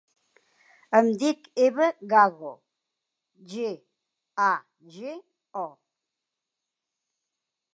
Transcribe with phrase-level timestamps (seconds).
[0.99, 2.53] Em dic Eva Gago:
[3.53, 3.67] ge,
[4.47, 4.49] a,
[4.97, 5.13] ge,
[5.67, 5.69] o.